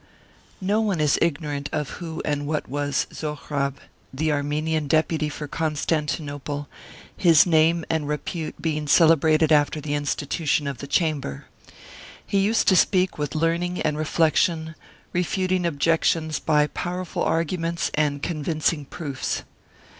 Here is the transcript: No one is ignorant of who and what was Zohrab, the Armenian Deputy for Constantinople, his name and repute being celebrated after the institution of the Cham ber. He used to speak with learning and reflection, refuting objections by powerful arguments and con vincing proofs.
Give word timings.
No 0.61 0.81
one 0.81 0.99
is 0.99 1.19
ignorant 1.21 1.69
of 1.71 1.87
who 2.01 2.23
and 2.25 2.47
what 2.47 2.67
was 2.67 3.05
Zohrab, 3.13 3.75
the 4.11 4.31
Armenian 4.31 4.87
Deputy 4.87 5.29
for 5.29 5.47
Constantinople, 5.47 6.67
his 7.15 7.45
name 7.45 7.85
and 7.87 8.07
repute 8.07 8.59
being 8.59 8.87
celebrated 8.87 9.51
after 9.51 9.79
the 9.79 9.93
institution 9.93 10.65
of 10.65 10.79
the 10.79 10.87
Cham 10.87 11.19
ber. 11.21 11.45
He 12.25 12.39
used 12.39 12.67
to 12.69 12.75
speak 12.75 13.19
with 13.19 13.35
learning 13.35 13.79
and 13.83 13.95
reflection, 13.95 14.73
refuting 15.13 15.67
objections 15.67 16.39
by 16.39 16.65
powerful 16.65 17.21
arguments 17.23 17.91
and 17.93 18.23
con 18.23 18.41
vincing 18.43 18.85
proofs. 18.89 19.43